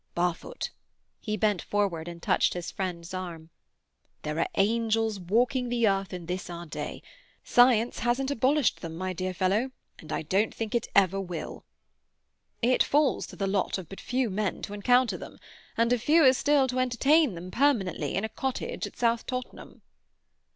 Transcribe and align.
"Barfoot"—he 0.15 1.37
bent 1.37 1.61
forward 1.61 2.07
and 2.07 2.23
touched 2.23 2.55
his 2.55 2.71
friend's 2.71 3.13
arm—"there 3.13 4.39
are 4.39 4.47
angels 4.55 5.19
walking 5.19 5.69
the 5.69 5.87
earth 5.87 6.11
in 6.11 6.25
this 6.25 6.49
our 6.49 6.65
day. 6.65 7.03
Science 7.43 7.99
hasn't 7.99 8.31
abolished 8.31 8.81
them, 8.81 8.97
my 8.97 9.13
dear 9.13 9.31
fellow, 9.31 9.69
and 9.99 10.11
I 10.11 10.23
don't 10.23 10.55
think 10.55 10.73
it 10.73 10.87
ever 10.95 11.21
will." 11.21 11.65
"It 12.63 12.81
falls 12.81 13.27
to 13.27 13.35
the 13.35 13.45
lot 13.45 13.77
of 13.77 13.87
but 13.89 14.01
few 14.01 14.31
men 14.31 14.63
to 14.63 14.73
encounter 14.73 15.17
them, 15.19 15.37
and 15.77 15.93
of 15.93 16.01
fewer 16.01 16.33
still 16.33 16.65
to 16.69 16.79
entertain 16.79 17.35
them 17.35 17.51
permanently 17.51 18.15
in 18.15 18.23
a 18.23 18.29
cottage 18.29 18.87
at 18.87 18.97
South 18.97 19.27
Tottenham." 19.27 19.83